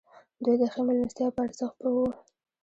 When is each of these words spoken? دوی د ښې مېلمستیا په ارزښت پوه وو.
دوی 0.43 0.55
د 0.61 0.63
ښې 0.71 0.81
مېلمستیا 0.87 1.27
په 1.35 1.39
ارزښت 1.45 1.75
پوه 1.81 1.91
وو. 2.03 2.07